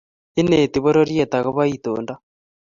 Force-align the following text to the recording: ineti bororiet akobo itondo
ineti 0.41 0.77
bororiet 0.83 1.31
akobo 1.37 1.61
itondo 1.75 2.13